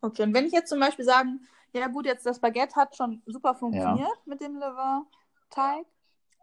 [0.00, 1.40] Okay, und wenn ich jetzt zum Beispiel sagen,
[1.72, 5.86] ja gut, jetzt das Baguette hat schon super funktioniert mit dem Levain-Teig.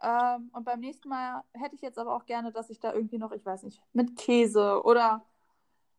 [0.02, 3.18] Ähm, und beim nächsten Mal hätte ich jetzt aber auch gerne, dass ich da irgendwie
[3.18, 5.24] noch, ich weiß nicht, mit Käse oder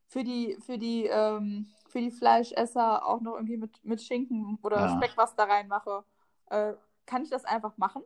[0.08, 4.82] für die, für die, ähm, für die Fleischesser auch noch irgendwie mit, mit Schinken oder
[4.82, 4.98] Ja.
[4.98, 6.04] Speck was da reinmache.
[6.50, 6.74] Äh,
[7.06, 8.04] kann ich das einfach machen?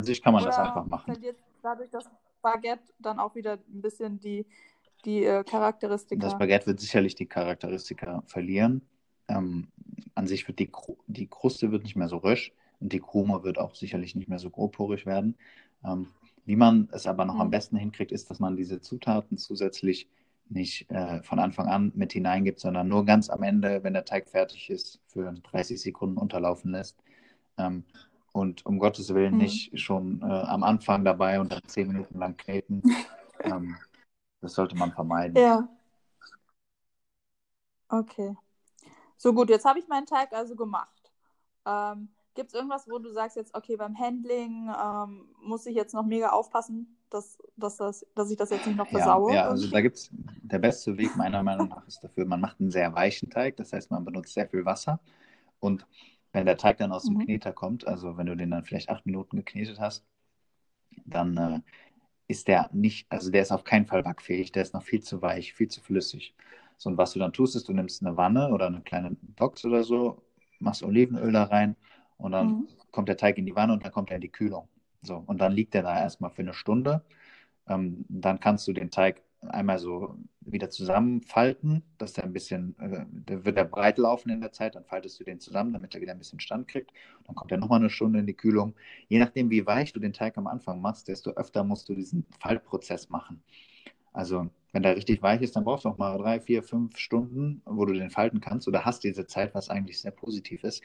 [0.00, 1.14] An sich kann man oder das einfach machen.
[1.14, 2.04] verliert dadurch das
[2.42, 4.46] Baguette dann auch wieder ein bisschen die,
[5.04, 6.26] die äh, Charakteristika?
[6.26, 8.82] Das Baguette wird sicherlich die Charakteristika verlieren.
[9.28, 9.68] Ähm,
[10.14, 13.42] an sich wird die, Kru- die Kruste wird nicht mehr so rösch und die Krume
[13.42, 15.36] wird auch sicherlich nicht mehr so grobporig werden.
[15.84, 16.08] Ähm,
[16.44, 17.50] wie man es aber noch am Mhm.
[17.50, 20.08] besten hinkriegt, ist, dass man diese Zutaten zusätzlich
[20.48, 24.28] nicht äh, von Anfang an mit hineingibt, sondern nur ganz am Ende, wenn der Teig
[24.28, 27.02] fertig ist, für 30 Sekunden unterlaufen lässt.
[27.58, 27.84] Ähm,
[28.32, 29.38] und um Gottes Willen Mhm.
[29.38, 32.82] nicht schon äh, am Anfang dabei und dann 10 Minuten lang kneten.
[33.40, 33.76] ähm,
[34.40, 35.36] das sollte man vermeiden.
[35.36, 35.68] Ja.
[37.88, 38.36] Okay.
[39.16, 41.12] So gut, jetzt habe ich meinen Teig also gemacht.
[41.64, 45.94] Ähm, Gibt es irgendwas, wo du sagst jetzt, okay, beim Handling ähm, muss ich jetzt
[45.94, 49.26] noch mega aufpassen, dass, dass, das, dass ich das jetzt nicht noch Ja, versaue?
[49.26, 49.70] ja, also irgendwie?
[49.70, 52.94] da gibt es, der beste Weg meiner Meinung nach ist dafür, man macht einen sehr
[52.94, 55.00] weichen Teig, das heißt, man benutzt sehr viel Wasser
[55.60, 55.86] und
[56.32, 57.18] wenn der Teig dann aus dem Mhm.
[57.18, 60.04] Kneter kommt, also wenn du den dann vielleicht acht Minuten geknetet hast,
[61.06, 61.60] dann äh,
[62.28, 65.22] ist der nicht, also der ist auf keinen Fall backfähig, der ist noch viel zu
[65.22, 66.34] weich, viel zu flüssig.
[66.78, 69.64] So, und was du dann tust, ist, du nimmst eine Wanne oder eine kleine Box
[69.64, 70.22] oder so,
[70.60, 71.76] machst Olivenöl da rein
[72.18, 72.68] und dann Mhm.
[72.90, 74.68] kommt der Teig in die Wanne und dann kommt er in die Kühlung.
[75.02, 77.02] So, und dann liegt der da erstmal für eine Stunde.
[77.68, 83.04] Ähm, dann kannst du den Teig einmal so wieder zusammenfalten, dass der ein bisschen, äh,
[83.10, 86.00] der wird er breit laufen in der Zeit, dann faltest du den zusammen, damit er
[86.00, 86.92] wieder ein bisschen Stand kriegt.
[87.26, 88.74] Dann kommt er nochmal eine Stunde in die Kühlung.
[89.08, 92.24] Je nachdem, wie weich du den Teig am Anfang machst, desto öfter musst du diesen
[92.40, 93.42] Faltprozess machen.
[94.12, 97.62] Also, wenn der richtig weich ist, dann brauchst du auch mal drei, vier, fünf Stunden,
[97.64, 100.82] wo du den falten kannst oder hast diese Zeit, was eigentlich sehr positiv ist.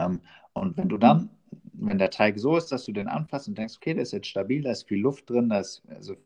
[0.00, 0.20] Ähm,
[0.52, 1.30] und wenn du dann,
[1.72, 4.28] wenn der Teig so ist, dass du den anfasst und denkst, okay, der ist jetzt
[4.28, 6.16] stabil, da ist viel Luft drin, da ist, also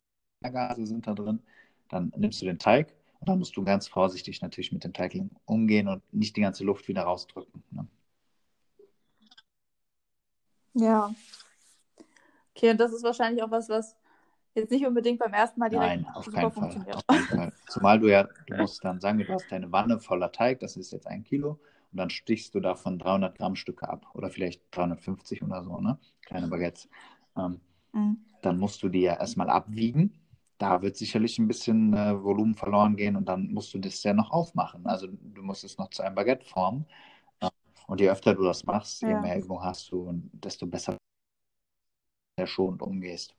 [0.43, 1.43] Gase sind da drin,
[1.89, 5.15] dann nimmst du den Teig und dann musst du ganz vorsichtig natürlich mit dem Teig
[5.47, 7.63] umgehen und nicht die ganze Luft wieder rausdrücken.
[7.71, 7.87] Ne?
[10.75, 11.15] Ja.
[12.55, 13.97] Okay, und das ist wahrscheinlich auch was, was
[14.55, 16.87] jetzt nicht unbedingt beim ersten Mal direkt Nein, auf super keinen Fall.
[16.93, 17.53] Auf keinen Fall.
[17.69, 20.93] Zumal du ja, du musst dann sagen, du hast deine Wanne voller Teig, das ist
[20.93, 21.59] jetzt ein Kilo,
[21.95, 25.99] und dann stichst du davon 300 Gramm Stücke ab oder vielleicht 350 oder so, ne?
[26.23, 26.89] Kleine Baguettes.
[27.39, 27.61] Ähm,
[27.95, 28.17] Mhm.
[28.43, 30.21] dann musst du die ja erstmal abwiegen.
[30.59, 34.15] Da wird sicherlich ein bisschen äh, Volumen verloren gehen und dann musst du das ja
[34.15, 34.87] noch aufmachen.
[34.87, 36.87] Also du musst es noch zu einem Baguette formen.
[37.41, 37.51] Äh,
[37.89, 39.21] Und je öfter du das machst, je Ja.
[39.23, 40.97] mehr Übung hast du und desto besser
[42.39, 43.35] sehr schonend umgehst.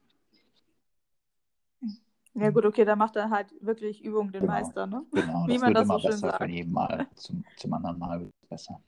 [2.35, 4.53] Ja, gut, okay, da macht er halt wirklich Übung den Genau.
[4.53, 5.05] Meister, ne?
[5.11, 6.37] Genau, Wie das man wird das immer so schön besser sagt.
[6.37, 8.81] von jedem Mal zum, zum anderen Mal wird es besser.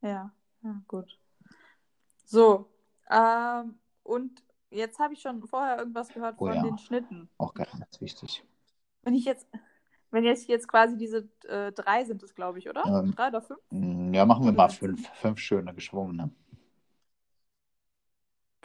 [0.00, 0.30] Ja,
[0.62, 1.18] ja, gut.
[2.26, 2.68] So,
[3.10, 6.62] ähm, und jetzt habe ich schon vorher irgendwas gehört Oh von ja.
[6.62, 7.28] den Schnitten.
[7.38, 8.44] Auch ganz, ganz wichtig.
[9.02, 9.46] Wenn ich jetzt,
[10.10, 12.84] wenn jetzt jetzt quasi diese äh, drei sind es, glaube ich, oder?
[12.86, 13.60] Ähm, Drei oder fünf?
[14.14, 16.30] Ja, machen wir mal fünf, fünf schöne geschwungene.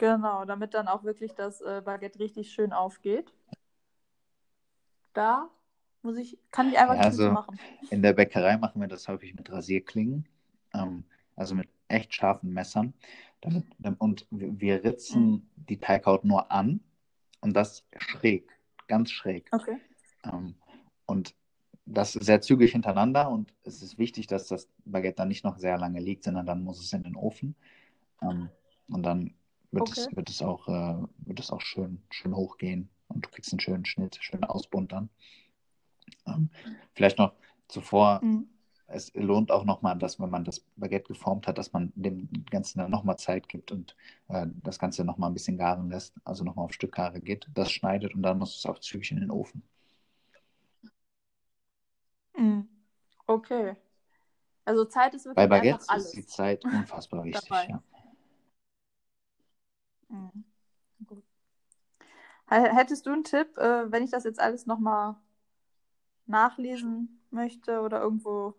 [0.00, 3.34] Genau, damit dann auch wirklich das äh, Baguette richtig schön aufgeht.
[5.12, 5.50] Da
[6.00, 7.60] muss ich, kann ich einfach Ja, also- machen.
[7.90, 10.26] In der Bäckerei machen wir das häufig mit Rasierklingen,
[10.72, 11.04] ähm,
[11.36, 12.94] also mit echt scharfen Messern.
[13.42, 13.66] Damit,
[13.98, 16.80] und wir ritzen die Teighaut nur an
[17.42, 18.48] und das schräg,
[18.88, 19.48] ganz schräg.
[19.52, 19.76] Okay.
[20.24, 20.54] Ähm,
[21.04, 21.34] und
[21.84, 25.76] das sehr zügig hintereinander und es ist wichtig, dass das Baguette dann nicht noch sehr
[25.76, 27.54] lange liegt, sondern dann muss es in den Ofen.
[28.22, 28.48] Ähm,
[28.88, 29.34] und dann
[29.72, 30.00] wird, Okay.
[30.10, 33.60] es, wird, es auch, äh, wird es auch schön, schön hochgehen und du kriegst einen
[33.60, 35.10] schönen Schnitt, schönen Ausbund dann.
[36.26, 36.50] Ähm,
[36.94, 37.34] vielleicht noch
[37.68, 38.48] zuvor, Mhm.
[38.88, 42.80] es lohnt auch nochmal, dass wenn man das Baguette geformt hat, dass man dem Ganzen
[42.80, 43.94] dann nochmal Zeit gibt und
[44.28, 48.14] äh, das Ganze nochmal ein bisschen garen lässt, also nochmal auf Stückgare geht, das schneidet
[48.14, 49.62] und dann muss es auch zügig in den Ofen.
[52.36, 52.68] Mhm.
[53.26, 53.76] Okay.
[54.64, 56.04] Also Zeit ist Bei wirklich einfach Baguettes alles.
[56.06, 57.50] ist die Zeit unfassbar wichtig.
[57.68, 57.82] Ja.
[60.10, 60.44] Mhm.
[61.06, 61.24] Gut.
[62.48, 65.16] Hättest du einen Tipp, äh, wenn ich das jetzt alles nochmal
[66.26, 68.54] nachlesen möchte oder irgendwo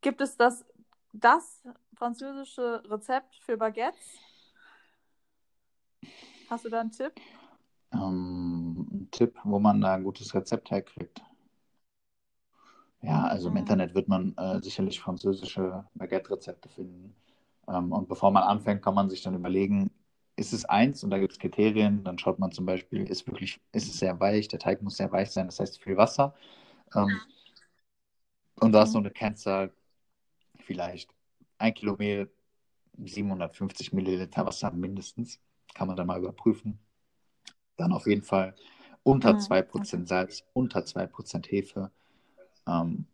[0.00, 0.64] gibt es das,
[1.12, 1.62] das
[1.94, 4.20] französische Rezept für Baguettes?
[6.50, 7.12] Hast du da einen Tipp?
[7.92, 11.22] Ähm, ein Tipp, wo man da ein gutes Rezept herkriegt.
[13.02, 13.58] Ja, also im Mhm.
[13.60, 17.14] Internet wird man äh, sicherlich französische Baguette-Rezepte finden.
[17.68, 19.90] Ähm, und bevor man anfängt, kann man sich dann überlegen,
[20.36, 23.60] ist es eins und da gibt es Kriterien, dann schaut man zum Beispiel, ist wirklich,
[23.72, 26.34] ist es sehr weich, der Teig muss sehr weich sein, das heißt viel Wasser.
[26.94, 27.20] Ähm,
[28.60, 28.92] und da ist Mhm.
[28.92, 29.72] so eine Kennzahl,
[30.60, 31.10] vielleicht
[31.58, 32.30] ein Kilo Mehl,
[32.98, 35.40] 750 Milliliter Wasser mindestens,
[35.74, 36.78] kann man dann mal überprüfen.
[37.76, 38.54] Dann auf jeden Fall
[39.02, 41.90] unter Mhm, 2% Salz, unter 2% Hefe.
[42.66, 43.06] Ähm,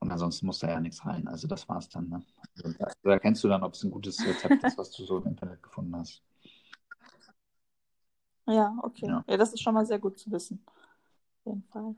[0.00, 1.28] und ansonsten muss da ja nichts rein.
[1.28, 2.08] Also das war's dann.
[2.08, 2.22] Ne?
[2.56, 5.18] Also da, da erkennst du dann, ob es ein gutes Rezept ist, was du so
[5.18, 6.22] im Internet gefunden hast.
[8.46, 9.06] Ja, okay.
[9.06, 9.24] Ja.
[9.28, 9.36] Ja.
[9.36, 10.64] das ist schon mal sehr gut zu wissen.
[10.66, 11.94] Auf jeden Fall.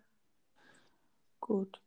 [1.40, 1.80] Gut.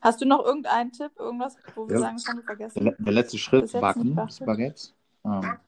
[0.00, 2.00] Hast du noch irgendeinen Tipp, irgendwas, wo wir Ja.
[2.00, 2.84] sagen, das haben wir vergessen?
[2.84, 4.14] Der, der letzte Schritt, Backen.
[4.14, 4.94] Baguettes.
[5.24, 5.58] Ähm,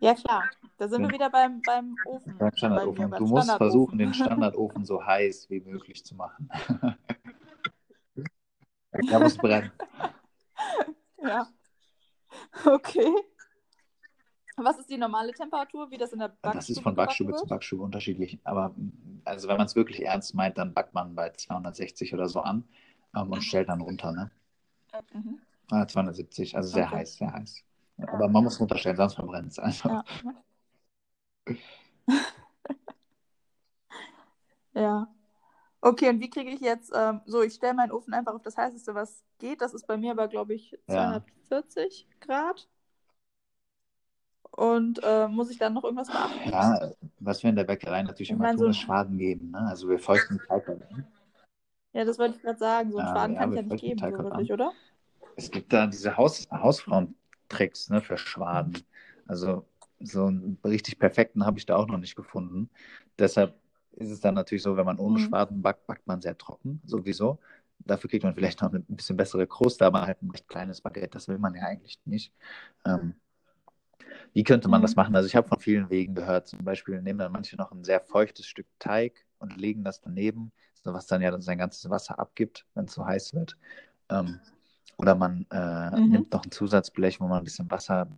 [0.00, 0.48] Ja, klar.
[0.78, 2.38] Da sind wir wieder beim, beim Ofen.
[2.38, 3.10] Beim Bei Standardofen.
[3.10, 6.50] beim Du musst versuchen, den Standardofen so heiß wie möglich zu machen.
[8.92, 9.70] Der muss brennen.
[11.24, 11.46] Ja.
[12.66, 13.14] Okay.
[14.56, 17.46] Was ist die normale Temperatur, wie das in der Backstube Das ist von Backstube zu?
[17.46, 18.38] Backstube unterschiedlich.
[18.44, 18.74] Aber
[19.24, 22.64] also wenn man es wirklich ernst meint, dann backt man bei 260 oder so an
[23.16, 24.12] ähm, und stellt dann runter.
[24.12, 24.30] Ne?
[25.14, 25.38] Mhm.
[25.70, 26.96] Ah, 270, also sehr Okay.
[26.96, 27.64] heiß, sehr heiß.
[27.98, 29.58] Aber man muss runterstellen, sonst verbrennt es.
[29.58, 30.04] Also, Ja.
[34.74, 35.08] ja.
[35.82, 38.56] Okay, und wie kriege ich jetzt, ähm, so, ich stelle meinen Ofen einfach auf das
[38.56, 39.60] heißeste, was geht.
[39.60, 41.20] Das ist bei mir aber, glaube ich, Ja.
[41.48, 42.68] 240 Grad.
[44.52, 46.50] Und äh, muss ich dann noch irgendwas beachten?
[46.50, 49.50] ja, was wir in der Bäckerei natürlich Ich immer tun, so- ist Schwaden geben.
[49.50, 49.58] Ne?
[49.58, 51.06] Also wir feuchten Teig an.
[51.94, 52.90] Ja, das wollte ich gerade sagen.
[52.92, 54.72] So einen Ja, Schwaden ja, kann es wir ja nicht geben, so wirklich, oder?
[55.36, 58.78] Es gibt da diese Haus Hausfrauentricks ne, für Schwaden.
[59.26, 59.66] Also
[60.00, 62.70] so einen richtig perfekten habe ich da auch noch nicht gefunden.
[63.18, 63.54] Deshalb
[63.92, 65.18] ist es dann natürlich so, wenn man ohne Mhm.
[65.18, 67.38] Schwaden backt, backt man sehr trocken, sowieso.
[67.80, 71.10] Dafür kriegt man vielleicht noch eine bisschen bessere Kruste, aber halt ein recht kleines Baguette,
[71.10, 72.32] das will man ja eigentlich nicht.
[72.86, 73.14] Ähm,
[74.32, 74.82] wie könnte man Mhm.
[74.82, 75.14] das machen?
[75.16, 78.00] Also ich habe von vielen Wegen gehört, zum Beispiel nehmen dann manche noch ein sehr
[78.00, 80.52] feuchtes Stück Teig und legen das daneben,
[80.82, 83.56] so was dann ja sein ganzes Wasser abgibt, wenn es so heiß wird.
[84.10, 84.40] Ähm,
[84.98, 86.06] oder man äh, Mhm.
[86.06, 88.08] nimmt noch ein Zusatzblech, wo man ein bisschen Wasser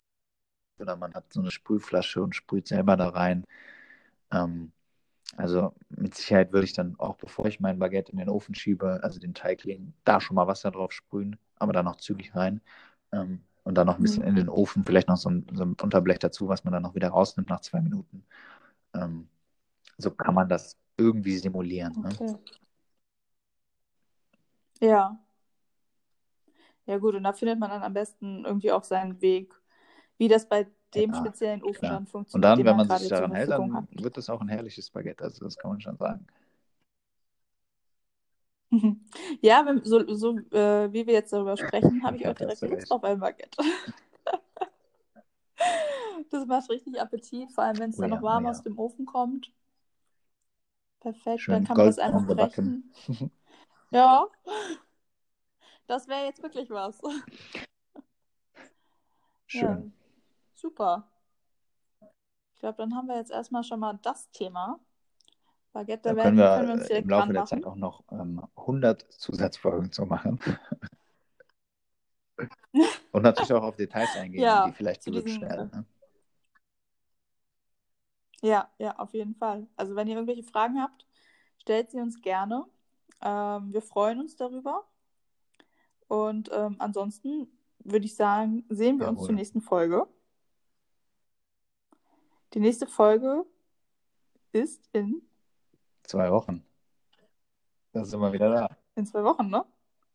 [0.81, 3.45] oder man hat so eine Sprühflasche und sprüht selber da rein.
[4.33, 4.73] Ähm,
[5.37, 9.01] also mit Sicherheit würde ich dann auch, bevor ich mein Baguette in den Ofen schiebe,
[9.03, 12.61] also den Teig legen, da schon mal Wasser drauf sprühen, aber dann noch zügig rein.
[13.13, 14.29] Ähm, und dann noch ein bisschen Mhm.
[14.31, 16.95] in den Ofen, vielleicht noch so ein, so ein Unterblech dazu, was man dann noch
[16.95, 18.25] wieder rausnimmt nach zwei Minuten.
[18.95, 19.29] Ähm,
[19.99, 21.95] so kann man das irgendwie simulieren.
[22.03, 22.09] Ne?
[22.13, 22.37] Okay.
[24.81, 25.19] Ja.
[26.87, 29.55] Ja, gut, und da findet man dann am besten irgendwie auch seinen Weg,
[30.19, 31.91] wie das bei dem Ja, speziellen Ofen klar.
[31.91, 33.85] dann Und funktioniert, dann, wenn man sich daran hält, dann hat.
[33.93, 35.25] wird es auch ein herrliches Baguette.
[35.25, 36.27] Also das kann man schon sagen.
[39.41, 42.91] Ja, wenn, so, so äh, wie wir jetzt darüber sprechen, habe ich auch direkt Lust
[42.91, 43.63] auf ein Baguette.
[46.31, 48.51] Das macht richtig Appetit, vor allem wenn es Oh dann noch warm oh ja.
[48.51, 49.51] aus dem Ofen kommt.
[51.01, 52.93] Perfekt, Schön dann kann man das einfach brechen.
[53.91, 54.29] Ja,
[55.87, 57.01] das wäre jetzt wirklich was.
[59.47, 59.71] Schön.
[59.71, 60.04] Ja,
[60.65, 61.07] super.
[62.55, 64.81] Ich glaube, dann haben wir jetzt erstmal schon mal das Thema.
[65.75, 67.45] Baguette, Da können werden, wir, können wir uns direkt im Laufe der.
[67.45, 70.41] Zeit auch noch ähm, 100 Zusatzfolgen zu machen.
[73.13, 75.71] Und natürlich auch auf Details eingehen, Ja, die vielleicht zu diesen, werden.
[75.71, 75.85] Ne?
[78.41, 79.67] Ja, ja, auf jeden Fall.
[79.77, 81.07] Also wenn ihr irgendwelche Fragen habt,
[81.59, 82.65] stellt sie uns gerne.
[83.21, 84.89] Ähm, wir freuen uns darüber.
[86.09, 87.49] Und ähm, ansonsten
[87.81, 89.27] würde ich sagen, sehen wir uns Jawohl.
[89.27, 90.09] zur nächsten Folge.
[92.55, 93.45] Die nächste Folge
[94.53, 95.23] ist in,
[96.05, 96.65] Zwei Wochen.
[97.93, 98.77] Da sind wir wieder da.
[98.95, 99.65] in zwei Wochen, ne?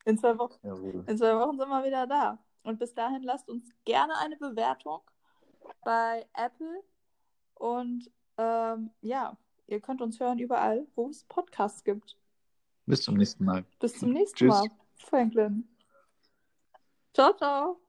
[0.05, 0.55] In zwei Wochen.
[0.65, 1.03] Jawohl.
[1.07, 2.39] In zwei Wochen sind wir wieder da.
[2.63, 5.01] Und bis dahin lasst uns gerne eine Bewertung
[5.83, 6.81] bei Apple.
[7.55, 9.35] Und ähm, ja,
[9.67, 12.17] ihr könnt uns hören überall, wo es Podcasts gibt.
[12.85, 13.65] Bis zum nächsten Mal.
[13.79, 14.49] Bis zum nächsten Tschüss.
[14.49, 15.67] Mal, Franklin.
[17.13, 17.81] Ciao, ciao.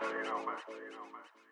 [0.00, 1.49] Barcelona, Barcelona, Barcelona.